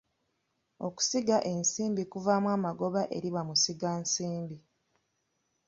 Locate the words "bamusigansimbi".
3.35-4.57